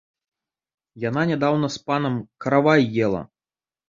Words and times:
Яна 1.09 1.25
нядаўна 1.31 1.69
з 1.75 1.81
панам 1.89 2.15
каравай 2.47 2.81
ела! 3.09 3.21